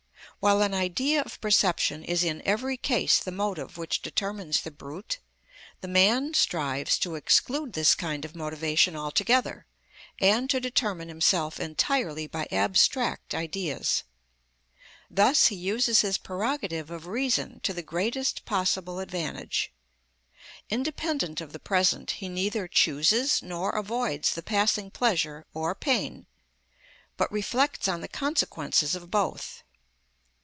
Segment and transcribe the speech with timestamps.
[0.39, 5.19] While an idea of perception is in every case the motive which determines the brute,
[5.81, 9.67] the man strives to exclude this kind of motivation altogether,
[10.19, 14.01] and to determine himself entirely by abstract ideas.
[15.11, 19.71] Thus he uses his prerogative of reason to the greatest possible advantage.
[20.71, 26.25] Independent of the present, he neither chooses nor avoids the passing pleasure or pain,
[27.15, 29.61] but reflects on the consequences of both.